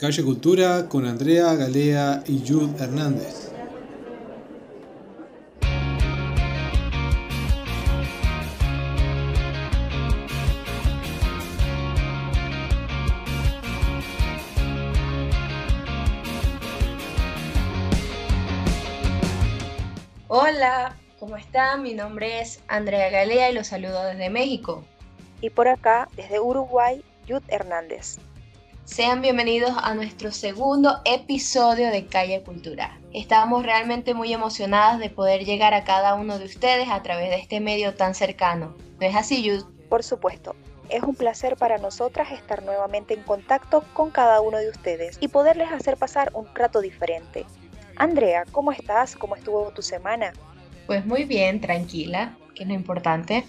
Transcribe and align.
Calle 0.00 0.24
Cultura 0.24 0.88
con 0.88 1.04
Andrea 1.04 1.54
Galea 1.56 2.22
y 2.26 2.38
Jude 2.38 2.82
Hernández. 2.82 3.52
Hola, 20.28 20.96
¿cómo 21.18 21.36
están? 21.36 21.82
Mi 21.82 21.92
nombre 21.92 22.40
es 22.40 22.62
Andrea 22.68 23.10
Galea 23.10 23.50
y 23.50 23.54
los 23.54 23.66
saludo 23.66 24.02
desde 24.04 24.30
México. 24.30 24.82
Y 25.42 25.50
por 25.50 25.68
acá, 25.68 26.08
desde 26.16 26.40
Uruguay, 26.40 27.04
Jude 27.28 27.44
Hernández. 27.48 28.16
Sean 28.92 29.22
bienvenidos 29.22 29.70
a 29.80 29.94
nuestro 29.94 30.32
segundo 30.32 31.00
episodio 31.04 31.90
de 31.90 32.06
Calle 32.06 32.42
Cultura. 32.42 32.98
Estamos 33.14 33.62
realmente 33.62 34.14
muy 34.14 34.32
emocionadas 34.32 34.98
de 34.98 35.08
poder 35.08 35.44
llegar 35.44 35.74
a 35.74 35.84
cada 35.84 36.14
uno 36.14 36.40
de 36.40 36.46
ustedes 36.46 36.88
a 36.90 37.00
través 37.00 37.30
de 37.30 37.36
este 37.36 37.60
medio 37.60 37.94
tan 37.94 38.16
cercano. 38.16 38.76
¿No 39.00 39.06
es 39.06 39.14
así, 39.14 39.44
Yud? 39.44 39.64
Por 39.88 40.02
supuesto. 40.02 40.56
Es 40.88 41.04
un 41.04 41.14
placer 41.14 41.56
para 41.56 41.78
nosotras 41.78 42.32
estar 42.32 42.64
nuevamente 42.64 43.14
en 43.14 43.22
contacto 43.22 43.84
con 43.94 44.10
cada 44.10 44.40
uno 44.40 44.58
de 44.58 44.68
ustedes 44.68 45.18
y 45.20 45.28
poderles 45.28 45.70
hacer 45.70 45.96
pasar 45.96 46.32
un 46.34 46.52
rato 46.52 46.80
diferente. 46.80 47.46
Andrea, 47.94 48.44
¿cómo 48.50 48.72
estás? 48.72 49.14
¿Cómo 49.14 49.36
estuvo 49.36 49.70
tu 49.70 49.82
semana? 49.82 50.32
Pues 50.88 51.06
muy 51.06 51.24
bien, 51.24 51.60
tranquila, 51.60 52.36
que 52.56 52.64
es 52.64 52.68
lo 52.68 52.74
importante. 52.74 53.44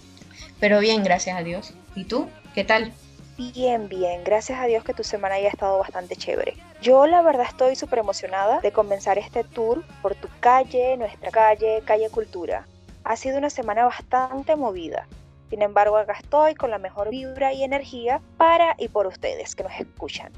Pero 0.59 0.79
bien, 0.79 1.03
gracias 1.03 1.35
a 1.35 1.41
Dios. 1.41 1.73
¿Y 1.95 2.03
tú? 2.03 2.29
¿Qué 2.53 2.63
tal? 2.63 2.93
Bien, 3.41 3.89
bien. 3.89 4.23
Gracias 4.23 4.59
a 4.59 4.65
Dios 4.65 4.83
que 4.83 4.93
tu 4.93 5.03
semana 5.03 5.33
haya 5.35 5.49
estado 5.49 5.79
bastante 5.79 6.15
chévere. 6.15 6.53
Yo 6.79 7.07
la 7.07 7.23
verdad 7.23 7.47
estoy 7.49 7.75
súper 7.75 7.97
emocionada 7.97 8.59
de 8.59 8.71
comenzar 8.71 9.17
este 9.17 9.43
tour 9.43 9.83
por 10.03 10.13
tu 10.13 10.27
calle, 10.39 10.95
nuestra 10.95 11.31
calle, 11.31 11.81
Calle 11.83 12.11
Cultura. 12.11 12.67
Ha 13.03 13.15
sido 13.15 13.39
una 13.39 13.49
semana 13.49 13.85
bastante 13.85 14.55
movida. 14.55 15.07
Sin 15.49 15.63
embargo, 15.63 15.97
acá 15.97 16.13
estoy 16.13 16.53
con 16.53 16.69
la 16.69 16.77
mejor 16.77 17.09
vibra 17.09 17.51
y 17.51 17.63
energía 17.63 18.21
para 18.37 18.75
y 18.77 18.89
por 18.89 19.07
ustedes 19.07 19.55
que 19.55 19.63
nos 19.63 19.73
escuchan. 19.73 20.31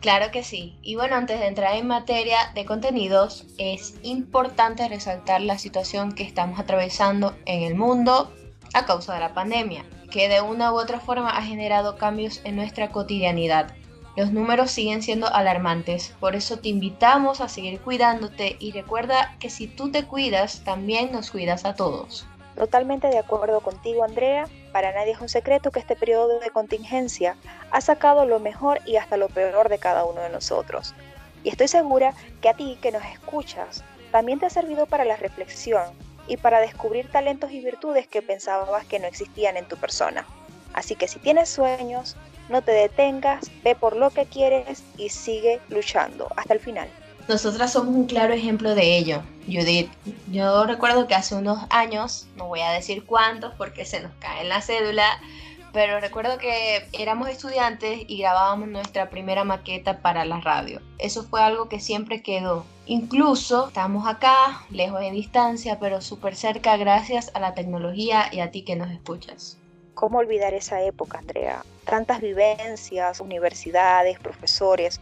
Claro 0.00 0.30
que 0.30 0.42
sí. 0.42 0.78
Y 0.80 0.94
bueno, 0.94 1.16
antes 1.16 1.38
de 1.38 1.48
entrar 1.48 1.74
en 1.74 1.86
materia 1.86 2.38
de 2.54 2.64
contenidos, 2.64 3.46
es 3.58 3.96
importante 4.02 4.88
resaltar 4.88 5.42
la 5.42 5.58
situación 5.58 6.12
que 6.12 6.22
estamos 6.22 6.58
atravesando 6.58 7.36
en 7.44 7.64
el 7.64 7.74
mundo 7.74 8.32
a 8.74 8.84
causa 8.84 9.14
de 9.14 9.20
la 9.20 9.34
pandemia 9.34 9.84
que 10.10 10.28
de 10.28 10.40
una 10.40 10.72
u 10.72 10.76
otra 10.76 11.00
forma 11.00 11.36
ha 11.36 11.42
generado 11.42 11.96
cambios 11.96 12.40
en 12.44 12.56
nuestra 12.56 12.90
cotidianidad. 12.90 13.74
Los 14.16 14.32
números 14.32 14.70
siguen 14.70 15.02
siendo 15.02 15.26
alarmantes, 15.26 16.14
por 16.20 16.34
eso 16.36 16.58
te 16.58 16.70
invitamos 16.70 17.40
a 17.42 17.48
seguir 17.48 17.80
cuidándote 17.80 18.56
y 18.58 18.72
recuerda 18.72 19.36
que 19.40 19.50
si 19.50 19.66
tú 19.66 19.90
te 19.90 20.04
cuidas, 20.04 20.62
también 20.64 21.12
nos 21.12 21.30
cuidas 21.30 21.66
a 21.66 21.74
todos. 21.74 22.26
Totalmente 22.54 23.08
de 23.08 23.18
acuerdo 23.18 23.60
contigo, 23.60 24.04
Andrea. 24.04 24.48
Para 24.72 24.92
nadie 24.92 25.12
es 25.12 25.20
un 25.20 25.28
secreto 25.28 25.70
que 25.70 25.80
este 25.80 25.96
periodo 25.96 26.38
de 26.40 26.48
contingencia 26.48 27.36
ha 27.70 27.82
sacado 27.82 28.24
lo 28.24 28.40
mejor 28.40 28.80
y 28.86 28.96
hasta 28.96 29.18
lo 29.18 29.28
peor 29.28 29.68
de 29.68 29.78
cada 29.78 30.06
uno 30.06 30.22
de 30.22 30.30
nosotros. 30.30 30.94
Y 31.44 31.50
estoy 31.50 31.68
segura 31.68 32.14
que 32.40 32.48
a 32.48 32.54
ti 32.54 32.78
que 32.80 32.92
nos 32.92 33.04
escuchas 33.04 33.84
también 34.10 34.38
te 34.38 34.46
ha 34.46 34.50
servido 34.50 34.86
para 34.86 35.04
la 35.04 35.16
reflexión 35.16 35.84
y 36.28 36.36
para 36.36 36.60
descubrir 36.60 37.10
talentos 37.10 37.50
y 37.52 37.60
virtudes 37.60 38.06
que 38.06 38.22
pensabas 38.22 38.84
que 38.86 38.98
no 38.98 39.06
existían 39.06 39.56
en 39.56 39.66
tu 39.66 39.76
persona. 39.76 40.26
Así 40.72 40.94
que 40.94 41.08
si 41.08 41.18
tienes 41.18 41.48
sueños, 41.48 42.16
no 42.48 42.62
te 42.62 42.72
detengas, 42.72 43.50
ve 43.64 43.74
por 43.74 43.96
lo 43.96 44.10
que 44.10 44.26
quieres 44.26 44.82
y 44.96 45.08
sigue 45.08 45.60
luchando 45.68 46.28
hasta 46.36 46.54
el 46.54 46.60
final. 46.60 46.88
Nosotras 47.28 47.72
somos 47.72 47.94
un 47.94 48.06
claro 48.06 48.34
ejemplo 48.34 48.74
de 48.74 48.96
ello, 48.96 49.22
Judith. 49.46 49.90
Yo 50.30 50.64
recuerdo 50.64 51.08
que 51.08 51.14
hace 51.14 51.34
unos 51.34 51.58
años, 51.70 52.28
no 52.36 52.46
voy 52.46 52.60
a 52.60 52.70
decir 52.70 53.04
cuántos 53.04 53.52
porque 53.54 53.84
se 53.84 54.00
nos 54.00 54.12
cae 54.20 54.42
en 54.42 54.48
la 54.48 54.62
cédula, 54.62 55.20
pero 55.76 56.00
recuerdo 56.00 56.38
que 56.38 56.88
éramos 56.94 57.28
estudiantes 57.28 58.04
y 58.08 58.16
grabábamos 58.16 58.66
nuestra 58.66 59.10
primera 59.10 59.44
maqueta 59.44 59.98
para 60.00 60.24
la 60.24 60.40
radio. 60.40 60.80
Eso 60.96 61.24
fue 61.24 61.42
algo 61.42 61.68
que 61.68 61.80
siempre 61.80 62.22
quedó. 62.22 62.64
Incluso 62.86 63.66
estamos 63.66 64.08
acá, 64.08 64.64
lejos 64.70 65.00
de 65.00 65.10
distancia, 65.10 65.78
pero 65.78 66.00
súper 66.00 66.34
cerca 66.34 66.78
gracias 66.78 67.30
a 67.34 67.40
la 67.40 67.52
tecnología 67.52 68.30
y 68.32 68.40
a 68.40 68.50
ti 68.50 68.62
que 68.64 68.74
nos 68.74 68.90
escuchas. 68.90 69.58
¿Cómo 69.92 70.16
olvidar 70.16 70.54
esa 70.54 70.80
época, 70.80 71.18
Andrea? 71.18 71.62
Tantas 71.84 72.22
vivencias, 72.22 73.20
universidades, 73.20 74.18
profesores, 74.18 74.98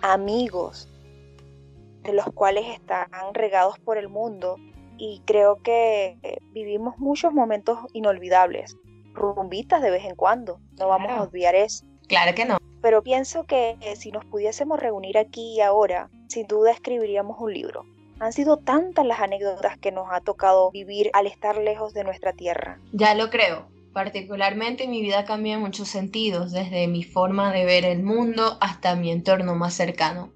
amigos, 0.00 0.88
de 2.04 2.12
los 2.12 2.26
cuales 2.26 2.66
están 2.68 3.08
regados 3.32 3.80
por 3.80 3.98
el 3.98 4.08
mundo 4.08 4.58
y 4.96 5.22
creo 5.24 5.60
que 5.60 6.38
vivimos 6.52 6.98
muchos 6.98 7.32
momentos 7.32 7.80
inolvidables 7.94 8.76
rumbitas 9.14 9.80
de 9.80 9.90
vez 9.90 10.04
en 10.04 10.14
cuando. 10.16 10.60
No 10.78 10.88
vamos 10.88 11.10
a 11.10 11.22
olvidar 11.22 11.54
eso. 11.54 11.86
Claro 12.08 12.34
que 12.34 12.44
no. 12.44 12.58
Pero 12.82 13.02
pienso 13.02 13.44
que 13.44 13.76
si 13.96 14.12
nos 14.12 14.24
pudiésemos 14.26 14.78
reunir 14.78 15.16
aquí 15.16 15.54
y 15.56 15.60
ahora, 15.62 16.10
sin 16.28 16.46
duda 16.46 16.70
escribiríamos 16.70 17.40
un 17.40 17.54
libro. 17.54 17.86
Han 18.20 18.32
sido 18.32 18.58
tantas 18.58 19.06
las 19.06 19.20
anécdotas 19.20 19.78
que 19.78 19.90
nos 19.90 20.08
ha 20.10 20.20
tocado 20.20 20.70
vivir 20.70 21.10
al 21.14 21.26
estar 21.26 21.56
lejos 21.56 21.94
de 21.94 22.04
nuestra 22.04 22.32
tierra. 22.32 22.78
Ya 22.92 23.14
lo 23.14 23.30
creo. 23.30 23.66
Particularmente 23.92 24.86
mi 24.88 25.00
vida 25.02 25.24
cambia 25.24 25.54
en 25.54 25.60
muchos 25.60 25.88
sentidos, 25.88 26.52
desde 26.52 26.88
mi 26.88 27.04
forma 27.04 27.52
de 27.52 27.64
ver 27.64 27.84
el 27.84 28.02
mundo 28.02 28.58
hasta 28.60 28.96
mi 28.96 29.10
entorno 29.10 29.54
más 29.54 29.74
cercano. 29.74 30.32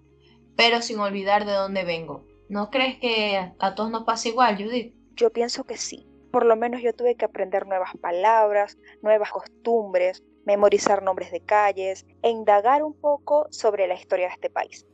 Pero 0.56 0.80
sin 0.80 1.00
olvidar 1.00 1.44
de 1.44 1.52
dónde 1.52 1.84
vengo. 1.84 2.24
¿No 2.48 2.70
crees 2.70 2.98
que 2.98 3.52
a 3.58 3.74
todos 3.74 3.90
nos 3.90 4.04
pasa 4.04 4.28
igual, 4.28 4.56
Judith? 4.56 4.94
Yo 5.14 5.30
pienso 5.30 5.64
que 5.64 5.76
sí. 5.76 6.07
Por 6.30 6.44
lo 6.44 6.56
menos 6.56 6.82
yo 6.82 6.92
tuve 6.92 7.14
que 7.14 7.24
aprender 7.24 7.66
nuevas 7.66 7.96
palabras, 8.00 8.78
nuevas 9.02 9.30
costumbres, 9.30 10.22
memorizar 10.44 11.02
nombres 11.02 11.30
de 11.30 11.40
calles 11.40 12.06
e 12.22 12.30
indagar 12.30 12.82
un 12.82 12.98
poco 12.98 13.46
sobre 13.50 13.86
la 13.86 13.94
historia 13.94 14.28
de 14.28 14.34
este 14.34 14.50
país. 14.50 14.86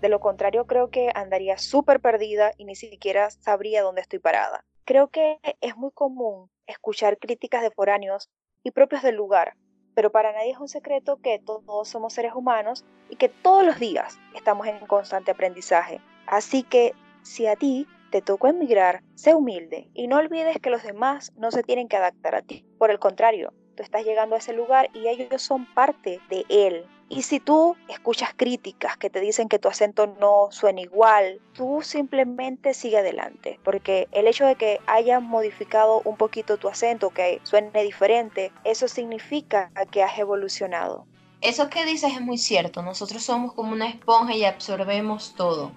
De 0.00 0.08
lo 0.08 0.20
contrario, 0.20 0.66
creo 0.66 0.90
que 0.90 1.10
andaría 1.14 1.58
súper 1.58 2.00
perdida 2.00 2.52
y 2.56 2.64
ni 2.64 2.74
siquiera 2.74 3.30
sabría 3.30 3.82
dónde 3.82 4.00
estoy 4.00 4.18
parada. 4.18 4.64
Creo 4.84 5.08
que 5.08 5.38
es 5.60 5.76
muy 5.76 5.90
común 5.92 6.50
escuchar 6.66 7.18
críticas 7.18 7.62
de 7.62 7.70
foráneos 7.70 8.30
y 8.62 8.70
propios 8.70 9.02
del 9.02 9.16
lugar, 9.16 9.54
pero 9.94 10.10
para 10.10 10.32
nadie 10.32 10.52
es 10.52 10.58
un 10.58 10.68
secreto 10.68 11.18
que 11.22 11.38
todos 11.38 11.88
somos 11.88 12.14
seres 12.14 12.32
humanos 12.34 12.84
y 13.08 13.16
que 13.16 13.28
todos 13.28 13.64
los 13.64 13.78
días 13.78 14.18
estamos 14.34 14.66
en 14.66 14.78
constante 14.86 15.30
aprendizaje. 15.30 16.00
Así 16.26 16.62
que 16.62 16.94
si 17.22 17.46
a 17.46 17.56
ti 17.56 17.86
te 18.10 18.22
tocó 18.22 18.48
emigrar, 18.48 19.02
sé 19.14 19.34
humilde 19.34 19.88
y 19.94 20.08
no 20.08 20.16
olvides 20.16 20.58
que 20.60 20.70
los 20.70 20.82
demás 20.82 21.32
no 21.36 21.50
se 21.50 21.62
tienen 21.62 21.88
que 21.88 21.96
adaptar 21.96 22.34
a 22.34 22.42
ti. 22.42 22.64
Por 22.78 22.90
el 22.90 22.98
contrario, 22.98 23.52
tú 23.76 23.82
estás 23.82 24.04
llegando 24.04 24.34
a 24.34 24.38
ese 24.38 24.52
lugar 24.52 24.90
y 24.94 25.08
ellos 25.08 25.42
son 25.42 25.66
parte 25.74 26.20
de 26.28 26.44
él. 26.48 26.84
Y 27.08 27.22
si 27.22 27.40
tú 27.40 27.76
escuchas 27.88 28.30
críticas 28.36 28.96
que 28.96 29.10
te 29.10 29.18
dicen 29.18 29.48
que 29.48 29.58
tu 29.58 29.66
acento 29.66 30.06
no 30.06 30.48
suena 30.52 30.80
igual, 30.80 31.40
tú 31.54 31.80
simplemente 31.82 32.72
sigue 32.72 32.98
adelante, 32.98 33.58
porque 33.64 34.06
el 34.12 34.28
hecho 34.28 34.46
de 34.46 34.54
que 34.54 34.78
hayan 34.86 35.24
modificado 35.24 36.02
un 36.04 36.16
poquito 36.16 36.56
tu 36.56 36.68
acento, 36.68 37.10
que 37.10 37.40
suene 37.42 37.82
diferente, 37.82 38.52
eso 38.62 38.86
significa 38.86 39.72
que 39.90 40.04
has 40.04 40.16
evolucionado. 40.20 41.04
Eso 41.40 41.68
que 41.68 41.84
dices 41.84 42.12
es 42.12 42.20
muy 42.20 42.38
cierto, 42.38 42.82
nosotros 42.82 43.24
somos 43.24 43.54
como 43.54 43.72
una 43.72 43.88
esponja 43.88 44.36
y 44.36 44.44
absorbemos 44.44 45.34
todo, 45.34 45.72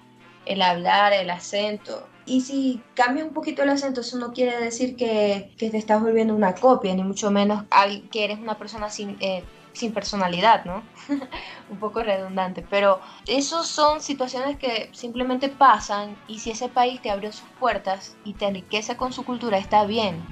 el 0.46 0.62
hablar, 0.62 1.14
el 1.14 1.30
acento, 1.30 2.08
y 2.26 2.42
si 2.42 2.81
cambia 2.96 3.26
un 3.26 3.34
poquito 3.34 3.64
el 3.64 3.70
acento, 3.70 4.02
eso 4.02 4.18
no 4.18 4.31
quiere 4.31 4.58
decir 4.58 4.96
que, 4.96 5.52
te 5.58 5.76
estás 5.78 6.02
volviendo 6.02 6.34
una 6.34 6.56
copia, 6.56 6.96
ni 6.96 7.04
mucho 7.04 7.31
menos 7.31 7.66
que 8.12 8.24
eres 8.24 8.40
una 8.40 8.58
persona 8.58 8.90
sin, 8.90 9.17
eh, 9.20 9.44
sin 9.73 9.94
personalidad, 9.94 10.64
¿no? 10.64 10.84
un 11.70 11.79
poco 11.79 12.02
redundante, 12.02 12.66
pero 12.70 13.02
esos 13.28 13.67
son 13.67 14.02
situaciones 14.02 14.58
que 14.58 14.90
simplemente 14.94 15.50
pasan 15.50 16.16
y 16.28 16.40
si 16.40 16.52
ese 16.52 16.70
país 16.70 17.02
te 17.02 17.09
abrió 17.09 17.32
sus 17.32 17.50
puertas 17.59 18.16
y 18.23 18.34
te 18.34 18.46
enriquece 18.46 18.96
con 18.96 19.12
su 19.12 19.26
cultura, 19.26 19.58
está 19.58 19.85
bien. 19.85 20.23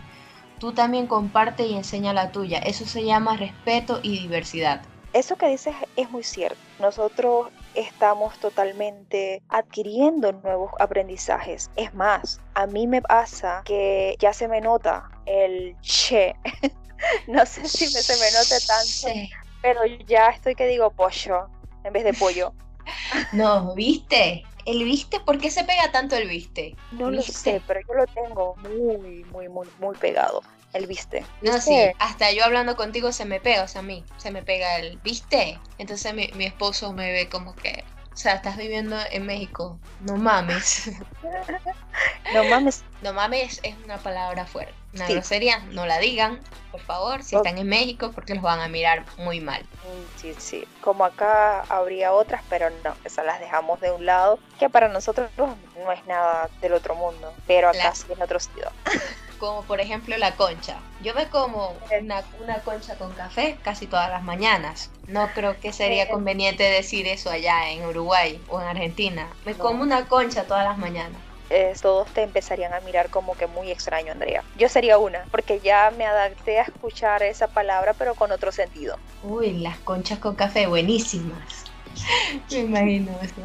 Tú 0.59 0.73
también 0.73 1.07
comparte 1.07 1.65
y 1.65 1.73
enseña 1.73 2.13
la 2.13 2.31
tuya. 2.31 2.59
Eso 2.59 2.85
se 2.85 3.03
llama 3.03 3.35
respeto 3.35 3.99
y 4.03 4.19
diversidad. 4.19 4.83
Eso 5.13 5.35
que 5.35 5.47
dices 5.47 5.75
es 5.97 6.09
muy 6.09 6.23
cierto. 6.23 6.57
Nosotros 6.79 7.49
estamos 7.75 8.37
totalmente 8.39 9.41
adquiriendo 9.49 10.31
nuevos 10.31 10.71
aprendizajes. 10.79 11.69
Es 11.75 11.93
más, 11.93 12.39
a 12.53 12.65
mí 12.65 12.87
me 12.87 13.01
pasa 13.01 13.61
que 13.65 14.15
ya 14.19 14.31
se 14.31 14.47
me 14.47 14.61
nota 14.61 15.09
el 15.25 15.75
che. 15.81 16.35
no 17.27 17.45
sé 17.45 17.67
si 17.67 17.85
me, 17.85 18.01
se 18.01 18.13
me 18.17 18.31
note 18.31 18.65
tanto, 18.65 19.35
pero 19.61 19.85
ya 20.07 20.29
estoy 20.29 20.55
que 20.55 20.67
digo 20.67 20.91
pollo 20.91 21.49
en 21.83 21.91
vez 21.91 22.05
de 22.05 22.13
pollo. 22.13 22.53
no, 23.33 23.75
¿viste? 23.75 24.43
¿El 24.65 24.83
viste? 24.85 25.19
¿Por 25.19 25.39
qué 25.39 25.51
se 25.51 25.63
pega 25.65 25.91
tanto 25.91 26.15
el 26.15 26.29
viste? 26.29 26.75
No 26.91 27.11
lo 27.11 27.21
sé, 27.21 27.61
pero 27.67 27.81
yo 27.87 27.93
lo 27.95 28.07
tengo 28.07 28.55
muy, 28.57 29.23
muy, 29.31 29.49
muy, 29.49 29.67
muy 29.79 29.95
pegado 29.97 30.41
el 30.73 30.87
viste. 30.87 31.25
No, 31.41 31.59
sí, 31.59 31.77
hasta 31.99 32.31
yo 32.31 32.43
hablando 32.43 32.75
contigo 32.75 33.11
se 33.11 33.25
me 33.25 33.39
pega, 33.39 33.63
o 33.63 33.67
sea, 33.67 33.79
a 33.79 33.83
mí 33.83 34.05
se 34.17 34.31
me 34.31 34.43
pega 34.43 34.77
el 34.77 34.97
viste. 34.99 35.59
Entonces 35.77 36.13
mi, 36.13 36.29
mi 36.35 36.45
esposo 36.45 36.93
me 36.93 37.11
ve 37.11 37.29
como 37.29 37.55
que, 37.55 37.83
O 38.13 38.17
sea, 38.17 38.33
estás 38.33 38.57
viviendo 38.57 38.97
en 39.11 39.25
México. 39.25 39.79
No 40.01 40.17
mames. 40.17 40.91
no 42.33 42.43
mames. 42.45 42.83
No 43.01 43.13
mames 43.13 43.59
es 43.63 43.75
una 43.85 43.97
palabra 43.97 44.45
fuerte. 44.45 44.73
Una 44.93 45.07
grosería, 45.07 45.59
no 45.71 45.85
la 45.85 45.99
digan, 45.99 46.41
por 46.69 46.81
favor, 46.81 47.23
si 47.23 47.37
están 47.37 47.57
en 47.57 47.67
México, 47.67 48.11
porque 48.13 48.33
los 48.33 48.43
van 48.43 48.59
a 48.59 48.67
mirar 48.67 49.05
muy 49.17 49.39
mal. 49.39 49.61
Mm, 49.61 50.19
sí, 50.19 50.35
sí. 50.37 50.67
Como 50.81 51.05
acá 51.05 51.61
habría 51.69 52.11
otras, 52.11 52.41
pero 52.49 52.69
no, 52.83 52.93
esas 53.05 53.25
las 53.25 53.39
dejamos 53.39 53.79
de 53.79 53.91
un 53.91 54.05
lado, 54.05 54.37
que 54.59 54.69
para 54.69 54.89
nosotros 54.89 55.31
no 55.37 55.91
es 55.93 56.05
nada 56.07 56.49
del 56.61 56.73
otro 56.73 56.95
mundo, 56.95 57.33
pero 57.47 57.69
acá 57.69 57.95
sí 57.95 58.05
en 58.09 58.21
otro 58.21 58.39
sentido. 58.39 58.69
Como 59.41 59.63
por 59.63 59.81
ejemplo 59.81 60.15
la 60.17 60.35
concha. 60.35 60.77
Yo 61.01 61.15
me 61.15 61.27
como 61.27 61.75
una, 61.99 62.23
una 62.39 62.59
concha 62.59 62.95
con 62.95 63.11
café 63.13 63.57
casi 63.63 63.87
todas 63.87 64.07
las 64.11 64.21
mañanas. 64.21 64.91
No 65.07 65.29
creo 65.33 65.59
que 65.59 65.73
sería 65.73 66.07
conveniente 66.07 66.61
decir 66.61 67.07
eso 67.07 67.31
allá 67.31 67.71
en 67.71 67.83
Uruguay 67.83 68.39
o 68.49 68.61
en 68.61 68.67
Argentina. 68.67 69.27
Me 69.43 69.55
como 69.55 69.81
una 69.81 70.07
concha 70.07 70.43
todas 70.43 70.63
las 70.63 70.77
mañanas. 70.77 71.19
Eh, 71.49 71.73
todos 71.81 72.07
te 72.13 72.21
empezarían 72.21 72.71
a 72.71 72.81
mirar 72.81 73.09
como 73.09 73.33
que 73.33 73.47
muy 73.47 73.71
extraño, 73.71 74.11
Andrea. 74.11 74.43
Yo 74.57 74.69
sería 74.69 74.99
una, 74.99 75.25
porque 75.31 75.59
ya 75.59 75.91
me 75.97 76.05
adapté 76.05 76.59
a 76.59 76.63
escuchar 76.63 77.23
esa 77.23 77.47
palabra, 77.47 77.93
pero 77.97 78.13
con 78.13 78.31
otro 78.31 78.51
sentido. 78.51 78.99
Uy, 79.23 79.53
las 79.53 79.79
conchas 79.79 80.19
con 80.19 80.35
café, 80.35 80.67
buenísimas. 80.67 81.65
me 82.51 82.59
imagino 82.59 83.19
eso. 83.23 83.41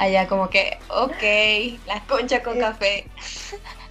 Allá 0.00 0.26
como 0.26 0.48
que, 0.48 0.78
ok, 0.88 1.84
las 1.86 2.00
conchas 2.06 2.40
con 2.40 2.58
café. 2.58 3.06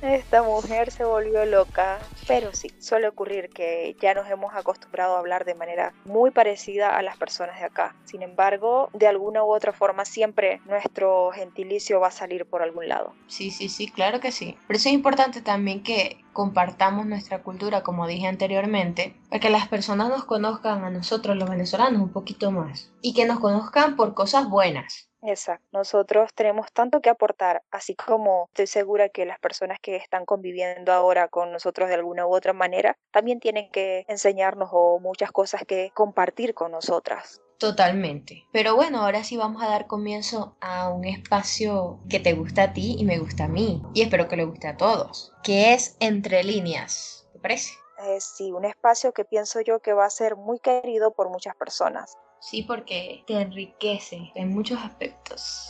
Esta 0.01 0.41
mujer 0.41 0.89
se 0.89 1.05
volvió 1.05 1.45
loca, 1.45 1.99
pero 2.27 2.51
sí, 2.51 2.71
suele 2.79 3.07
ocurrir 3.07 3.49
que 3.49 3.95
ya 4.01 4.15
nos 4.15 4.27
hemos 4.27 4.55
acostumbrado 4.55 5.15
a 5.15 5.19
hablar 5.19 5.45
de 5.45 5.53
manera 5.53 5.93
muy 6.05 6.31
parecida 6.31 6.97
a 6.97 7.03
las 7.03 7.15
personas 7.17 7.59
de 7.59 7.65
acá. 7.65 7.95
Sin 8.05 8.23
embargo, 8.23 8.89
de 8.93 9.05
alguna 9.05 9.43
u 9.43 9.53
otra 9.53 9.71
forma 9.71 10.03
siempre 10.03 10.61
nuestro 10.65 11.29
gentilicio 11.31 11.99
va 11.99 12.07
a 12.07 12.11
salir 12.11 12.47
por 12.47 12.63
algún 12.63 12.87
lado. 12.87 13.13
Sí, 13.27 13.51
sí, 13.51 13.69
sí, 13.69 13.87
claro 13.91 14.19
que 14.19 14.31
sí. 14.31 14.57
Pero 14.67 14.77
eso 14.77 14.89
es 14.89 14.95
importante 14.95 15.43
también 15.43 15.83
que 15.83 16.17
compartamos 16.33 17.05
nuestra 17.05 17.43
cultura, 17.43 17.83
como 17.83 18.07
dije 18.07 18.25
anteriormente, 18.25 19.15
para 19.29 19.39
que 19.39 19.51
las 19.51 19.67
personas 19.67 20.09
nos 20.09 20.25
conozcan 20.25 20.83
a 20.83 20.89
nosotros 20.89 21.37
los 21.37 21.47
venezolanos 21.47 22.01
un 22.01 22.11
poquito 22.11 22.49
más 22.49 22.91
y 23.03 23.13
que 23.13 23.27
nos 23.27 23.39
conozcan 23.39 23.95
por 23.95 24.15
cosas 24.15 24.49
buenas 24.49 25.08
Exacto. 25.21 25.65
Nosotros 25.71 26.33
tenemos 26.33 26.71
tanto 26.71 27.01
que 27.01 27.09
aportar, 27.09 27.63
así 27.71 27.95
como 27.95 28.45
estoy 28.49 28.67
segura 28.67 29.09
que 29.09 29.25
las 29.25 29.39
personas 29.39 29.79
que 29.81 29.95
están 29.95 30.25
conviviendo 30.25 30.93
ahora 30.93 31.27
con 31.27 31.51
nosotros 31.51 31.89
de 31.89 31.95
alguna 31.95 32.25
u 32.25 32.33
otra 32.33 32.53
manera 32.53 32.97
también 33.11 33.39
tienen 33.39 33.69
que 33.71 34.05
enseñarnos 34.07 34.69
o 34.71 34.99
muchas 34.99 35.31
cosas 35.31 35.63
que 35.67 35.91
compartir 35.93 36.53
con 36.53 36.71
nosotras. 36.71 37.41
Totalmente. 37.57 38.47
Pero 38.53 38.75
bueno, 38.77 39.01
ahora 39.03 39.25
sí 39.25 39.35
vamos 39.35 39.61
a 39.61 39.67
dar 39.67 39.85
comienzo 39.85 40.55
a 40.61 40.89
un 40.89 41.03
espacio 41.03 41.99
que 42.09 42.21
te 42.21 42.31
gusta 42.31 42.63
a 42.63 42.73
ti 42.73 42.95
y 42.97 43.03
me 43.03 43.19
gusta 43.19 43.45
a 43.45 43.47
mí. 43.49 43.83
Y 43.93 44.01
espero 44.01 44.29
que 44.29 44.37
le 44.37 44.45
guste 44.45 44.69
a 44.69 44.77
todos. 44.77 45.33
Que 45.43 45.73
es 45.73 45.97
Entre 45.99 46.41
líneas. 46.45 47.27
¿Te 47.33 47.39
parece? 47.39 47.73
Eh, 48.01 48.21
sí, 48.21 48.53
un 48.53 48.63
espacio 48.63 49.11
que 49.11 49.25
pienso 49.25 49.59
yo 49.59 49.81
que 49.81 49.91
va 49.91 50.05
a 50.05 50.09
ser 50.09 50.37
muy 50.37 50.59
querido 50.59 51.11
por 51.11 51.29
muchas 51.29 51.53
personas. 51.57 52.17
Sí, 52.39 52.63
porque 52.63 53.23
te 53.27 53.39
enriquece 53.41 54.31
en 54.35 54.53
muchos 54.53 54.79
aspectos. 54.79 55.69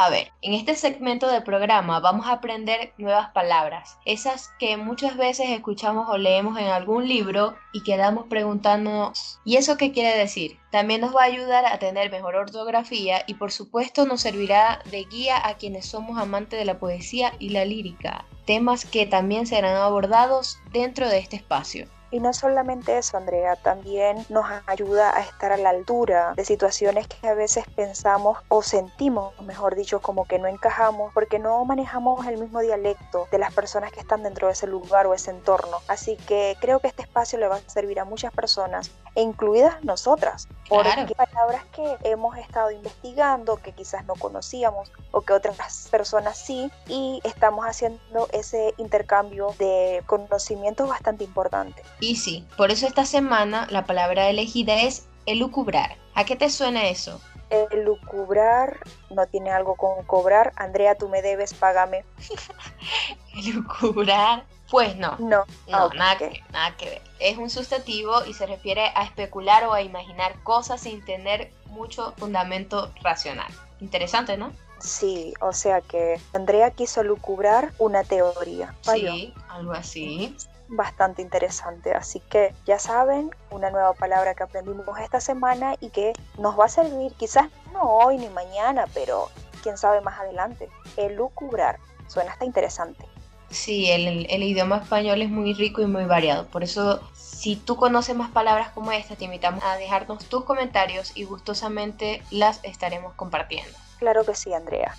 A 0.00 0.10
ver, 0.10 0.30
en 0.42 0.54
este 0.54 0.76
segmento 0.76 1.26
del 1.26 1.42
programa 1.42 1.98
vamos 1.98 2.28
a 2.28 2.34
aprender 2.34 2.92
nuevas 2.98 3.30
palabras, 3.32 3.98
esas 4.04 4.48
que 4.60 4.76
muchas 4.76 5.16
veces 5.16 5.48
escuchamos 5.50 6.08
o 6.08 6.16
leemos 6.16 6.56
en 6.56 6.68
algún 6.68 7.08
libro 7.08 7.56
y 7.72 7.82
quedamos 7.82 8.28
preguntándonos, 8.28 9.40
¿y 9.44 9.56
eso 9.56 9.76
qué 9.76 9.90
quiere 9.90 10.16
decir? 10.16 10.56
También 10.70 11.00
nos 11.00 11.16
va 11.16 11.22
a 11.22 11.24
ayudar 11.24 11.66
a 11.66 11.80
tener 11.80 12.12
mejor 12.12 12.36
ortografía 12.36 13.24
y 13.26 13.34
por 13.34 13.50
supuesto 13.50 14.06
nos 14.06 14.20
servirá 14.20 14.80
de 14.88 15.02
guía 15.02 15.44
a 15.44 15.54
quienes 15.54 15.86
somos 15.86 16.16
amantes 16.16 16.60
de 16.60 16.64
la 16.64 16.78
poesía 16.78 17.32
y 17.40 17.48
la 17.48 17.64
lírica, 17.64 18.24
temas 18.46 18.84
que 18.84 19.04
también 19.04 19.48
serán 19.48 19.74
abordados 19.74 20.60
dentro 20.70 21.08
de 21.08 21.18
este 21.18 21.34
espacio. 21.34 21.88
Y 22.10 22.20
no 22.20 22.32
solamente 22.32 22.96
eso, 22.96 23.16
Andrea, 23.16 23.56
también 23.56 24.24
nos 24.28 24.46
ayuda 24.66 25.14
a 25.14 25.20
estar 25.20 25.52
a 25.52 25.56
la 25.56 25.70
altura 25.70 26.32
de 26.34 26.44
situaciones 26.44 27.06
que 27.06 27.28
a 27.28 27.34
veces 27.34 27.64
pensamos 27.76 28.38
o 28.48 28.62
sentimos, 28.62 29.38
mejor 29.42 29.74
dicho, 29.74 30.00
como 30.00 30.24
que 30.24 30.38
no 30.38 30.48
encajamos 30.48 31.12
porque 31.12 31.38
no 31.38 31.62
manejamos 31.64 32.26
el 32.26 32.38
mismo 32.38 32.60
dialecto 32.60 33.28
de 33.30 33.38
las 33.38 33.52
personas 33.52 33.92
que 33.92 34.00
están 34.00 34.22
dentro 34.22 34.46
de 34.46 34.54
ese 34.54 34.66
lugar 34.66 35.06
o 35.06 35.14
ese 35.14 35.30
entorno. 35.30 35.78
Así 35.86 36.16
que 36.16 36.56
creo 36.60 36.80
que 36.80 36.88
este 36.88 37.02
espacio 37.02 37.38
le 37.38 37.48
va 37.48 37.56
a 37.56 37.70
servir 37.70 38.00
a 38.00 38.04
muchas 38.04 38.32
personas, 38.32 38.90
incluidas 39.22 39.82
nosotras, 39.84 40.48
porque 40.68 40.90
hay 40.90 41.14
palabras 41.14 41.64
que 41.72 41.96
hemos 42.04 42.36
estado 42.36 42.70
investigando, 42.70 43.56
que 43.56 43.72
quizás 43.72 44.04
no 44.04 44.14
conocíamos 44.14 44.92
o 45.10 45.22
que 45.22 45.32
otras 45.32 45.88
personas 45.90 46.38
sí, 46.38 46.70
y 46.86 47.20
estamos 47.24 47.64
haciendo 47.64 48.28
ese 48.32 48.74
intercambio 48.78 49.54
de 49.58 50.02
conocimientos 50.06 50.88
bastante 50.88 51.24
importante. 51.24 51.82
Y 52.00 52.16
sí, 52.16 52.46
por 52.56 52.70
eso 52.70 52.86
esta 52.86 53.04
semana 53.04 53.66
la 53.70 53.84
palabra 53.84 54.28
elegida 54.28 54.82
es 54.82 55.06
elucubrar. 55.26 55.96
¿A 56.14 56.24
qué 56.24 56.36
te 56.36 56.50
suena 56.50 56.88
eso? 56.88 57.20
Elucubrar 57.50 58.80
no 59.10 59.26
tiene 59.26 59.50
algo 59.50 59.76
con 59.76 60.04
cobrar. 60.04 60.52
Andrea, 60.56 60.96
tú 60.96 61.08
me 61.08 61.22
debes, 61.22 61.54
págame. 61.54 62.04
elucubrar. 63.34 64.44
Pues 64.70 64.96
no. 64.96 65.16
No. 65.18 65.44
No, 65.66 65.88
nada, 65.90 66.18
que, 66.18 66.42
nada 66.52 66.76
que 66.76 66.90
ver. 66.90 67.02
Es 67.18 67.38
un 67.38 67.50
sustantivo 67.50 68.24
y 68.26 68.34
se 68.34 68.46
refiere 68.46 68.92
a 68.94 69.04
especular 69.04 69.64
o 69.64 69.72
a 69.72 69.82
imaginar 69.82 70.42
cosas 70.42 70.82
sin 70.82 71.04
tener 71.04 71.52
mucho 71.66 72.14
fundamento 72.18 72.92
racional. 73.02 73.52
Interesante, 73.80 74.36
¿no? 74.36 74.52
Sí, 74.80 75.34
o 75.40 75.52
sea 75.52 75.80
que 75.80 76.20
Andrea 76.34 76.70
quiso 76.70 77.02
lucubrar 77.02 77.72
una 77.78 78.04
teoría. 78.04 78.74
Sí, 78.82 79.34
algo 79.48 79.72
así 79.72 80.36
bastante 80.68 81.22
interesante. 81.22 81.92
Así 81.92 82.20
que 82.20 82.54
ya 82.66 82.78
saben, 82.78 83.30
una 83.50 83.70
nueva 83.70 83.94
palabra 83.94 84.34
que 84.34 84.44
aprendimos 84.44 84.98
esta 85.00 85.20
semana 85.20 85.74
y 85.80 85.90
que 85.90 86.12
nos 86.38 86.58
va 86.58 86.66
a 86.66 86.68
servir 86.68 87.12
quizás 87.14 87.48
no 87.72 87.82
hoy 87.82 88.18
ni 88.18 88.28
mañana, 88.28 88.86
pero 88.94 89.28
quién 89.62 89.76
sabe 89.78 90.00
más 90.00 90.18
adelante. 90.20 90.68
El 90.96 91.16
lucubrar. 91.16 91.78
Suena 92.06 92.32
hasta 92.32 92.44
interesante. 92.44 93.04
Sí, 93.50 93.90
el, 93.90 94.26
el, 94.28 94.42
idioma 94.42 94.76
español 94.76 95.22
es 95.22 95.30
muy 95.30 95.54
rico 95.54 95.80
y 95.80 95.86
muy 95.86 96.04
variado. 96.04 96.46
Por 96.46 96.62
eso, 96.62 97.00
si 97.14 97.56
tú 97.56 97.76
conoces 97.76 98.14
más 98.14 98.30
palabras 98.30 98.70
como 98.70 98.92
esta, 98.92 99.16
te 99.16 99.24
invitamos 99.24 99.64
a 99.64 99.76
dejarnos 99.76 100.24
tus 100.26 100.44
comentarios 100.44 101.16
y 101.16 101.24
gustosamente 101.24 102.22
las 102.30 102.62
estaremos 102.62 103.14
compartiendo. 103.14 103.72
Claro 103.98 104.24
que 104.24 104.34
sí, 104.34 104.52
Andrea. 104.52 104.94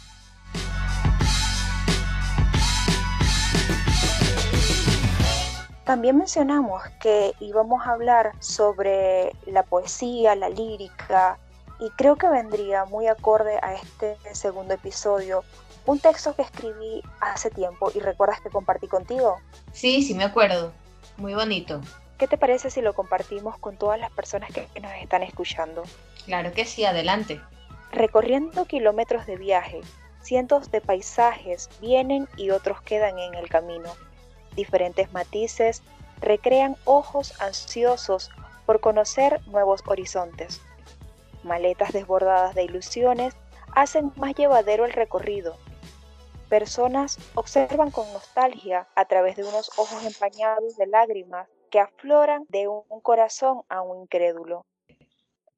También 5.84 6.18
mencionamos 6.18 6.84
que 7.02 7.34
íbamos 7.40 7.86
a 7.86 7.94
hablar 7.94 8.34
sobre 8.40 9.32
la 9.48 9.64
poesía, 9.64 10.36
la 10.36 10.50
lírica, 10.50 11.40
y 11.80 11.90
creo 11.92 12.16
que 12.16 12.28
vendría 12.30 12.86
muy 12.86 13.08
acorde 13.08 13.58
a 13.62 13.74
este 13.74 14.18
segundo 14.34 14.74
episodio 14.74 15.44
un 15.90 16.00
texto 16.00 16.36
que 16.36 16.44
escribí 16.44 17.02
hace 17.20 17.50
tiempo 17.50 17.92
y 17.96 18.00
recuerdas 18.00 18.42
que 18.42 18.50
compartí 18.50 18.88
contigo. 18.88 19.38
Sí, 19.72 20.04
sí 20.04 20.14
me 20.14 20.24
acuerdo. 20.24 20.72
Muy 21.18 21.34
bonito. 21.34 21.82
¿Qué 22.18 22.28
te 22.28 22.38
parece 22.38 22.70
si 22.70 22.82
lo 22.82 22.94
compartimos 22.94 23.58
con 23.58 23.78
todas 23.78 24.00
las 24.00 24.12
personas 24.12 24.52
que 24.52 24.68
nos 24.82 24.92
están 25.02 25.24
escuchando? 25.24 25.84
Claro 26.26 26.52
que 26.52 26.66
sí, 26.66 26.86
adelante. 26.86 27.42
Recorriendo 27.92 28.66
kilómetros 28.66 29.26
de 29.26 29.38
viaje, 29.38 29.82
cientos 30.22 30.70
de 30.70 30.82
paisajes 30.82 31.70
vienen 31.82 32.28
y 32.38 32.52
otros 32.52 32.82
quedan 32.82 33.18
en 33.18 33.36
el 33.36 33.50
camino 33.50 33.90
diferentes 34.60 35.12
matices 35.14 35.82
recrean 36.20 36.76
ojos 36.84 37.40
ansiosos 37.42 38.30
por 38.66 38.82
conocer 38.82 39.40
nuevos 39.48 39.82
horizontes. 39.86 40.62
Maletas 41.44 41.94
desbordadas 41.94 42.56
de 42.56 42.66
ilusiones 42.66 43.36
hacen 43.74 44.12
más 44.18 44.36
llevadero 44.36 44.84
el 44.86 44.92
recorrido. 44.92 45.58
Personas 46.50 47.18
observan 47.36 47.92
con 47.92 48.12
nostalgia 48.12 48.88
a 48.96 49.06
través 49.06 49.36
de 49.36 49.44
unos 49.44 49.70
ojos 49.78 50.04
empañados 50.04 50.76
de 50.78 50.88
lágrimas 50.88 51.48
que 51.70 51.80
afloran 51.80 52.46
de 52.50 52.68
un 52.68 53.02
corazón 53.02 53.62
aún 53.70 54.04
incrédulo. 54.04 54.66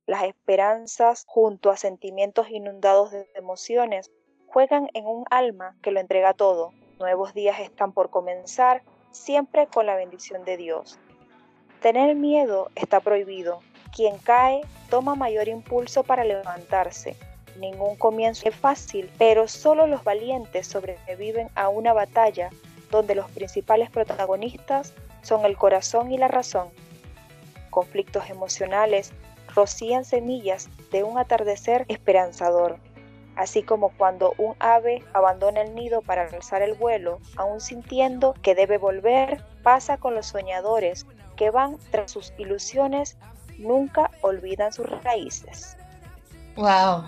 Las 0.05 0.23
esperanzas, 0.23 1.23
junto 1.27 1.69
a 1.69 1.77
sentimientos 1.77 2.49
inundados 2.49 3.11
de 3.11 3.27
emociones, 3.35 4.11
juegan 4.47 4.89
en 4.93 5.05
un 5.05 5.23
alma 5.29 5.77
que 5.81 5.91
lo 5.91 6.01
entrega 6.01 6.33
todo, 6.33 6.73
Nuevos 7.01 7.33
días 7.33 7.59
están 7.59 7.93
por 7.93 8.11
comenzar, 8.11 8.83
siempre 9.09 9.65
con 9.65 9.87
la 9.87 9.95
bendición 9.95 10.45
de 10.45 10.55
Dios. 10.55 10.99
Tener 11.81 12.15
miedo 12.15 12.69
está 12.75 12.99
prohibido. 12.99 13.61
Quien 13.91 14.19
cae 14.19 14.61
toma 14.91 15.15
mayor 15.15 15.47
impulso 15.47 16.03
para 16.03 16.23
levantarse. 16.23 17.17
Ningún 17.57 17.95
comienzo 17.95 18.47
es 18.47 18.55
fácil, 18.55 19.09
pero 19.17 19.47
solo 19.47 19.87
los 19.87 20.03
valientes 20.03 20.67
sobreviven 20.67 21.49
a 21.55 21.69
una 21.69 21.93
batalla 21.93 22.49
donde 22.89 23.15
los 23.15 23.29
principales 23.31 23.89
protagonistas 23.89 24.93
son 25.21 25.45
el 25.45 25.57
corazón 25.57 26.11
y 26.11 26.17
la 26.17 26.27
razón. 26.27 26.69
conflictos 27.69 28.29
emocionales 28.29 29.13
rocían 29.55 30.03
semillas 30.03 30.69
de 30.91 31.03
un 31.03 31.17
atardecer 31.17 31.85
esperanzador, 31.87 32.77
así 33.35 33.63
como 33.63 33.89
cuando 33.89 34.33
un 34.37 34.55
ave 34.59 35.03
abandona 35.13 35.61
el 35.61 35.73
nido 35.73 36.01
para 36.01 36.23
alzar 36.23 36.61
el 36.61 36.73
vuelo, 36.73 37.19
aún 37.37 37.61
sintiendo 37.61 38.33
que 38.41 38.55
debe 38.55 38.77
volver, 38.77 39.43
pasa 39.63 39.97
con 39.97 40.15
los 40.15 40.27
soñadores 40.27 41.05
que 41.35 41.49
van 41.49 41.77
tras 41.91 42.11
sus 42.11 42.33
ilusiones, 42.37 43.17
nunca 43.57 44.11
olvidan 44.21 44.73
sus 44.73 44.87
raíces. 45.03 45.77
Wow, 46.55 47.05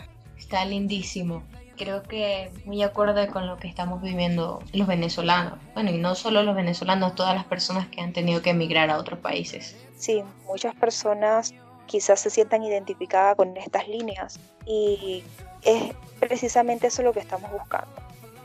está 0.53 0.65
lindísimo. 0.65 1.41
Creo 1.77 2.03
que 2.03 2.51
muy 2.65 2.83
acorde 2.83 3.27
con 3.27 3.47
lo 3.47 3.57
que 3.57 3.67
estamos 3.67 4.03
viviendo 4.03 4.61
los 4.71 4.87
venezolanos. 4.87 5.57
Bueno, 5.73 5.89
y 5.89 5.97
no 5.97 6.13
solo 6.13 6.43
los 6.43 6.55
venezolanos, 6.55 7.15
todas 7.15 7.33
las 7.33 7.45
personas 7.45 7.87
que 7.87 8.01
han 8.01 8.13
tenido 8.13 8.43
que 8.43 8.51
emigrar 8.51 8.91
a 8.91 8.99
otros 8.99 9.17
países. 9.17 9.75
Sí, 9.97 10.23
muchas 10.45 10.75
personas 10.75 11.55
quizás 11.87 12.19
se 12.19 12.29
sientan 12.29 12.61
identificadas 12.61 13.35
con 13.35 13.57
estas 13.57 13.87
líneas 13.87 14.39
y 14.67 15.23
es 15.63 15.95
precisamente 16.19 16.87
eso 16.87 17.01
lo 17.01 17.13
que 17.13 17.19
estamos 17.19 17.51
buscando. 17.51 17.91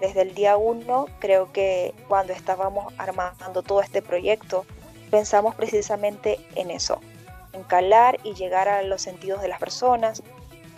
Desde 0.00 0.23
el 0.23 0.35
día 0.35 0.57
uno, 0.57 1.09
creo 1.19 1.53
que 1.53 1.93
cuando 2.09 2.33
estábamos 2.33 2.95
armando 2.97 3.62
todo 3.62 3.83
este 3.83 4.00
proyecto, 4.00 4.65
pensamos 5.11 5.55
precisamente 5.55 6.41
en 6.55 6.71
eso, 6.71 7.00
en 7.53 7.62
calar 7.65 8.19
y 8.25 8.33
llegar 8.33 8.67
a 8.69 8.83
los 8.83 9.03
sentidos 9.03 9.43
de 9.43 9.49
las 9.49 9.59
personas, 9.59 10.23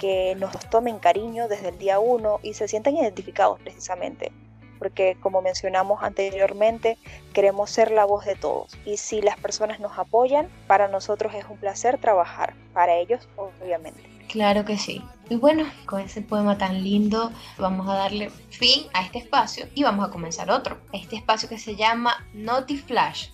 que 0.00 0.34
nos 0.36 0.52
tomen 0.70 0.98
cariño 0.98 1.46
desde 1.46 1.68
el 1.68 1.78
día 1.78 2.00
uno 2.00 2.40
y 2.42 2.54
se 2.54 2.66
sientan 2.66 2.96
identificados 2.96 3.60
precisamente. 3.60 4.32
Porque 4.78 5.18
como 5.20 5.42
mencionamos 5.42 6.02
anteriormente, 6.02 6.96
queremos 7.34 7.70
ser 7.70 7.90
la 7.90 8.06
voz 8.06 8.24
de 8.24 8.34
todos. 8.34 8.78
Y 8.86 8.96
si 8.96 9.20
las 9.20 9.36
personas 9.36 9.78
nos 9.78 9.98
apoyan, 9.98 10.48
para 10.66 10.88
nosotros 10.88 11.34
es 11.34 11.44
un 11.50 11.58
placer 11.58 11.98
trabajar. 11.98 12.54
Para 12.72 12.96
ellos, 12.96 13.28
obviamente. 13.36 14.00
Claro 14.28 14.64
que 14.64 14.78
sí. 14.78 15.04
Y 15.28 15.36
bueno, 15.36 15.64
con 15.84 16.00
ese 16.00 16.22
poema 16.22 16.56
tan 16.56 16.82
lindo 16.82 17.30
vamos 17.58 17.86
a 17.88 17.94
darle 17.94 18.30
fin 18.48 18.86
a 18.94 19.02
este 19.02 19.18
espacio 19.18 19.66
y 19.74 19.82
vamos 19.82 20.08
a 20.08 20.10
comenzar 20.10 20.50
otro. 20.50 20.78
Este 20.92 21.16
espacio 21.16 21.48
que 21.48 21.58
se 21.58 21.76
llama 21.76 22.26
Naughty 22.32 22.78
Flash. 22.78 23.28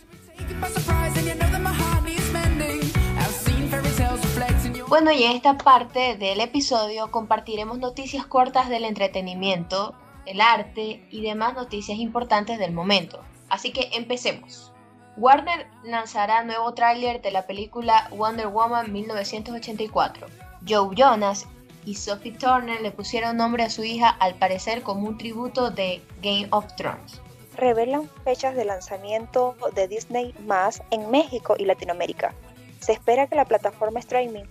Bueno, 4.88 5.10
y 5.10 5.24
en 5.24 5.32
esta 5.32 5.58
parte 5.58 6.16
del 6.16 6.40
episodio 6.40 7.10
compartiremos 7.10 7.80
noticias 7.80 8.24
cortas 8.24 8.68
del 8.68 8.84
entretenimiento, 8.84 9.96
el 10.26 10.40
arte 10.40 11.04
y 11.10 11.22
demás 11.22 11.54
noticias 11.54 11.98
importantes 11.98 12.60
del 12.60 12.72
momento. 12.72 13.20
Así 13.48 13.72
que 13.72 13.90
empecemos. 13.94 14.72
Warner 15.16 15.66
lanzará 15.82 16.44
nuevo 16.44 16.72
tráiler 16.74 17.20
de 17.20 17.32
la 17.32 17.48
película 17.48 18.08
Wonder 18.12 18.46
Woman 18.46 18.92
1984. 18.92 20.28
Joe 20.68 20.94
Jonas 20.94 21.48
y 21.84 21.96
Sophie 21.96 22.38
Turner 22.38 22.80
le 22.80 22.92
pusieron 22.92 23.38
nombre 23.38 23.64
a 23.64 23.70
su 23.70 23.82
hija 23.82 24.10
al 24.10 24.36
parecer 24.36 24.82
como 24.82 25.08
un 25.08 25.18
tributo 25.18 25.70
de 25.70 26.00
Game 26.22 26.46
of 26.52 26.64
Thrones. 26.76 27.20
Revelan 27.56 28.08
fechas 28.22 28.54
de 28.54 28.64
lanzamiento 28.64 29.56
de 29.74 29.88
Disney 29.88 30.32
más 30.46 30.80
en 30.92 31.10
México 31.10 31.56
y 31.58 31.64
Latinoamérica. 31.64 32.32
Se 32.78 32.92
espera 32.92 33.26
que 33.26 33.34
la 33.34 33.46
plataforma 33.46 33.98
streaming 33.98 34.44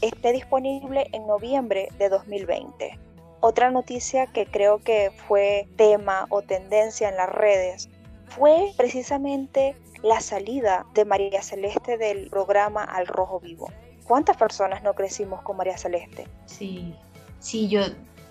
esté 0.00 0.32
disponible 0.32 1.06
en 1.12 1.26
noviembre 1.26 1.88
de 1.98 2.08
2020. 2.08 2.98
Otra 3.40 3.70
noticia 3.70 4.26
que 4.26 4.46
creo 4.46 4.78
que 4.78 5.10
fue 5.26 5.66
tema 5.76 6.26
o 6.30 6.42
tendencia 6.42 7.08
en 7.08 7.16
las 7.16 7.28
redes 7.28 7.88
fue 8.28 8.72
precisamente 8.76 9.76
la 10.02 10.20
salida 10.20 10.86
de 10.94 11.04
María 11.04 11.42
Celeste 11.42 11.98
del 11.98 12.30
programa 12.30 12.84
Al 12.84 13.06
Rojo 13.06 13.40
Vivo. 13.40 13.70
¿Cuántas 14.04 14.36
personas 14.36 14.82
no 14.82 14.94
crecimos 14.94 15.42
con 15.42 15.56
María 15.56 15.76
Celeste? 15.76 16.26
Sí, 16.46 16.94
sí, 17.38 17.68
yo 17.68 17.82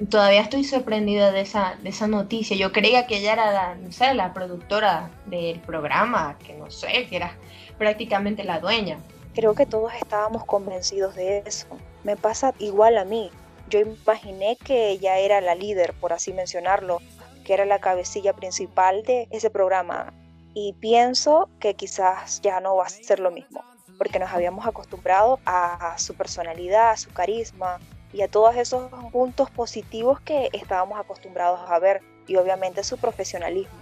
todavía 0.09 0.41
estoy 0.41 0.63
sorprendida 0.63 1.31
de 1.31 1.41
esa, 1.41 1.75
de 1.81 1.89
esa 1.89 2.07
noticia. 2.07 2.55
Yo 2.57 2.71
creía 2.71 3.07
que 3.07 3.17
ella 3.17 3.33
era 3.33 3.51
la, 3.51 3.75
no 3.75 3.91
sé, 3.91 4.13
la 4.13 4.33
productora 4.33 5.11
del 5.25 5.59
programa, 5.59 6.37
que 6.39 6.53
no 6.53 6.69
sé, 6.71 7.07
que 7.09 7.15
era 7.15 7.35
prácticamente 7.77 8.43
la 8.43 8.59
dueña. 8.59 8.97
Creo 9.33 9.55
que 9.55 9.65
todos 9.65 9.93
estábamos 9.93 10.43
convencidos 10.45 11.15
de 11.15 11.43
eso. 11.45 11.67
Me 12.03 12.17
pasa 12.17 12.53
igual 12.59 12.97
a 12.97 13.05
mí. 13.05 13.31
Yo 13.69 13.79
imaginé 13.79 14.57
que 14.57 14.89
ella 14.89 15.17
era 15.19 15.39
la 15.39 15.55
líder, 15.55 15.93
por 15.93 16.11
así 16.11 16.33
mencionarlo, 16.33 16.99
que 17.45 17.53
era 17.53 17.65
la 17.65 17.79
cabecilla 17.79 18.33
principal 18.33 19.03
de 19.03 19.27
ese 19.31 19.49
programa. 19.49 20.13
Y 20.53 20.73
pienso 20.73 21.49
que 21.61 21.75
quizás 21.75 22.41
ya 22.41 22.59
no 22.59 22.75
va 22.75 22.87
a 22.87 22.89
ser 22.89 23.21
lo 23.21 23.31
mismo, 23.31 23.63
porque 23.97 24.19
nos 24.19 24.31
habíamos 24.31 24.65
acostumbrado 24.67 25.39
a 25.45 25.95
su 25.97 26.13
personalidad, 26.15 26.91
a 26.91 26.97
su 26.97 27.11
carisma 27.11 27.79
y 28.11 28.23
a 28.23 28.27
todos 28.27 28.57
esos 28.57 28.91
puntos 29.13 29.49
positivos 29.49 30.19
que 30.19 30.49
estábamos 30.51 30.99
acostumbrados 30.99 31.61
a 31.69 31.79
ver 31.79 32.01
y 32.27 32.35
obviamente 32.35 32.83
su 32.83 32.97
profesionalismo. 32.97 33.80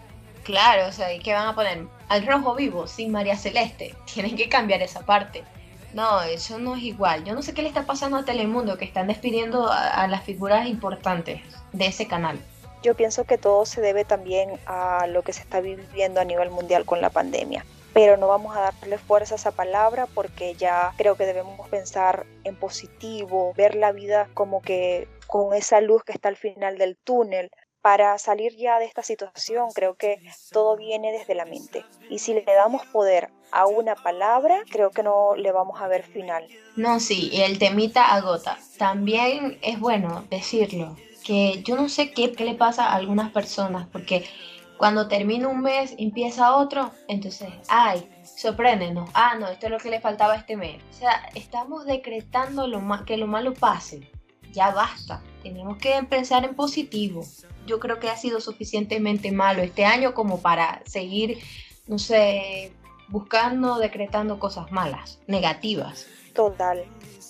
Claro, 0.50 0.88
o 0.88 0.91
sea, 0.91 1.13
¿y 1.13 1.20
qué 1.20 1.32
van 1.34 1.46
a 1.46 1.53
poner? 1.53 1.86
Al 2.08 2.25
rojo 2.25 2.56
vivo, 2.56 2.88
sin 2.88 3.12
María 3.12 3.38
Celeste. 3.38 3.94
Tienen 4.12 4.36
que 4.36 4.50
cambiar 4.50 4.82
esa 4.82 5.01
parte. 5.01 5.44
No, 5.94 6.24
eso 6.24 6.58
no 6.58 6.75
es 6.75 6.82
igual. 6.82 7.24
Yo 7.24 7.36
no 7.36 7.44
sé 7.44 7.53
qué 7.53 7.62
le 7.62 7.68
está 7.68 7.86
pasando 7.86 8.18
a 8.18 8.25
Telemundo, 8.25 8.75
que 8.75 8.86
están 8.86 9.06
despidiendo 9.06 9.72
a, 9.72 10.08
las 10.08 10.24
figuras 10.24 10.65
importantes 10.65 11.39
de 11.72 11.86
ese 11.86 12.08
canal. 12.08 12.39
Yo 12.82 12.96
pienso 12.96 13.25
que 13.25 13.38
todo 13.38 13.63
se 13.68 13.79
debe 13.79 14.06
también 14.06 14.60
a 14.65 15.06
lo 15.06 15.22
que 15.22 15.34
se 15.34 15.41
está 15.41 15.62
viviendo 15.62 16.20
a 16.20 16.25
nivel 16.25 16.50
mundial 16.50 16.84
con 16.84 17.00
la 17.00 17.12
pandemia. 17.12 17.63
Pero 17.94 18.18
no 18.18 18.27
vamos 18.27 18.58
a 18.58 18.72
darle 18.72 18.98
fuerza 18.98 19.36
a 19.36 19.38
esa 19.38 19.51
palabra 19.51 20.08
porque 20.08 20.56
ya 20.56 20.94
creo 20.98 21.15
que 21.15 21.27
debemos 21.27 21.70
pensar 21.70 22.25
en 22.44 22.56
positivo, 22.56 23.53
ver 23.56 23.75
la 23.75 23.91
vida 23.91 24.29
como 24.34 24.63
que 24.63 25.08
con 25.27 25.53
esa 25.53 25.79
luz 25.79 26.03
que 26.03 26.12
está 26.13 26.27
al 26.27 26.38
final 26.38 26.79
del 26.79 26.98
túnel, 26.98 27.51
para 27.82 28.18
salir 28.18 28.56
ya 28.56 28.80
de 28.80 28.86
esta 28.86 29.04
situación, 29.04 29.70
creo 29.74 29.96
que 29.96 30.20
todo 30.52 30.76
viene 30.76 31.12
desde 31.12 31.36
la 31.36 31.46
mente. 31.46 31.86
Y 32.10 32.20
si 32.20 32.34
le 32.34 32.44
damos 32.44 32.86
poder 32.88 33.30
a 33.52 33.66
una 33.66 33.96
palabra, 33.96 34.64
creo 34.70 34.92
que 34.92 35.04
no 35.04 35.36
le 35.36 35.52
vamos 35.52 35.82
a 35.82 35.88
ver 35.88 36.04
final. 36.04 36.48
No, 36.76 37.00
sí, 37.00 37.32
el 37.34 37.58
temita 37.58 38.14
agota. 38.14 38.58
También 38.78 39.58
es 39.62 39.80
bueno 39.80 40.26
decirlo, 40.30 40.96
que 41.24 41.62
yo 41.64 41.76
no 41.76 41.90
sé 41.90 42.12
qué, 42.12 42.32
qué 42.32 42.46
le 42.46 42.56
pasa 42.56 42.86
a 42.86 42.96
algunas 42.96 43.32
personas, 43.32 43.88
porque 43.92 44.26
cuando 44.78 45.08
termina 45.08 45.48
un 45.48 45.62
mes, 45.62 45.94
empieza 45.98 46.56
otro, 46.56 46.92
entonces, 47.08 47.50
ay, 47.68 48.10
sorpréndenos, 48.24 49.10
ah, 49.14 49.36
no, 49.38 49.48
esto 49.48 49.66
es 49.66 49.72
lo 49.72 49.78
que 49.78 49.90
le 49.90 50.00
faltaba 50.00 50.36
este 50.36 50.56
mes. 50.56 50.82
O 50.92 50.94
sea, 50.94 51.30
estamos 51.36 51.86
decretando 51.86 52.66
lo 52.68 52.82
que 53.06 53.18
lo 53.18 53.28
malo 53.28 53.54
pase. 53.54 54.10
Ya 54.51 54.72
basta, 54.72 55.22
tenemos 55.44 55.77
que 55.77 56.01
pensar 56.10 56.44
en 56.46 56.56
positivo 56.56 57.24
yo 57.70 57.79
creo 57.79 58.00
que 58.00 58.10
ha 58.10 58.18
sido 58.18 58.41
suficientemente 58.41 59.32
malo 59.32 59.62
este 59.62 59.86
año 59.86 60.13
como 60.13 60.41
para 60.41 60.82
seguir, 60.86 61.38
no 61.88 62.00
sé, 62.00 62.74
buscando, 63.08 63.77
decretando 63.77 64.39
cosas 64.39 64.72
malas, 64.72 65.20
negativas. 65.27 66.08
Total, 66.34 66.84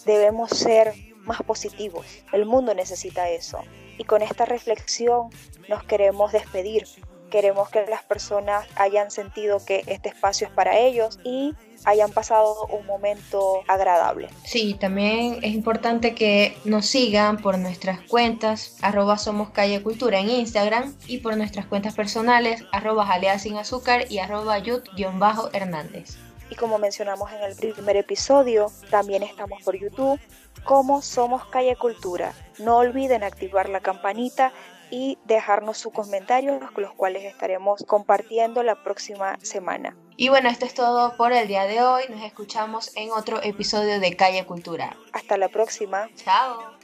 debemos 0.05 0.49
ser 0.51 0.93
más 1.25 1.43
positivos. 1.43 2.05
El 2.31 2.45
mundo 2.45 2.73
necesita 2.73 3.29
eso. 3.29 3.59
Y 3.97 4.05
con 4.05 4.21
esta 4.21 4.45
reflexión 4.45 5.29
nos 5.67 5.83
queremos 5.83 6.31
despedir. 6.31 6.85
Queremos 7.29 7.69
que 7.69 7.85
las 7.85 8.03
personas 8.03 8.65
hayan 8.75 9.11
sentido 9.11 9.63
que 9.63 9.83
este 9.87 10.09
espacio 10.09 10.47
es 10.47 10.53
para 10.53 10.77
ellos 10.77 11.19
y 11.23 11.53
hayan 11.85 12.11
pasado 12.11 12.65
un 12.67 12.85
momento 12.85 13.61
agradable. 13.67 14.29
Sí, 14.43 14.75
también 14.79 15.39
es 15.43 15.53
importante 15.53 16.15
que 16.15 16.57
nos 16.65 16.85
sigan 16.85 17.37
por 17.37 17.57
nuestras 17.57 18.01
cuentas, 18.01 18.77
arroba 18.81 19.17
somos 19.17 19.51
calle 19.51 19.81
cultura 19.81 20.19
en 20.19 20.29
Instagram 20.29 20.95
y 21.07 21.19
por 21.19 21.37
nuestras 21.37 21.65
cuentas 21.65 21.95
personales, 21.95 22.63
arroba 22.71 23.05
jalea 23.05 23.39
sin 23.39 23.57
azúcar 23.57 24.05
y 24.09 24.19
arroba 24.19 24.57
yut-hernández. 24.59 26.17
Y 26.49 26.55
como 26.55 26.79
mencionamos 26.79 27.31
en 27.31 27.43
el 27.43 27.55
primer 27.55 27.95
episodio, 27.95 28.71
también 28.89 29.21
estamos 29.21 29.61
por 29.61 29.77
YouTube 29.77 30.19
como 30.63 31.01
Somos 31.01 31.45
Calle 31.45 31.75
Cultura. 31.75 32.33
No 32.57 32.77
olviden 32.77 33.23
activar 33.23 33.69
la 33.69 33.79
campanita 33.79 34.51
y 34.89 35.17
dejarnos 35.25 35.77
sus 35.77 35.93
comentarios, 35.93 36.59
con 36.71 36.83
los 36.83 36.93
cuales 36.93 37.23
estaremos 37.23 37.83
compartiendo 37.87 38.63
la 38.63 38.83
próxima 38.83 39.37
semana. 39.41 39.95
Y 40.17 40.29
bueno, 40.29 40.49
esto 40.49 40.65
es 40.65 40.73
todo 40.73 41.15
por 41.15 41.31
el 41.31 41.47
día 41.47 41.65
de 41.65 41.81
hoy. 41.81 42.03
Nos 42.09 42.21
escuchamos 42.23 42.95
en 42.95 43.11
otro 43.11 43.41
episodio 43.41 43.99
de 43.99 44.15
Calle 44.15 44.45
Cultura. 44.45 44.97
Hasta 45.13 45.37
la 45.37 45.49
próxima. 45.49 46.09
Chao. 46.15 46.77